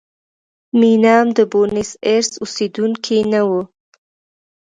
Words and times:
مینم 0.79 1.27
د 1.37 1.39
بونیس 1.51 1.91
ایرس 2.07 2.31
اوسېدونکی 2.43 3.19
نه 3.31 3.41
و. 3.47 3.49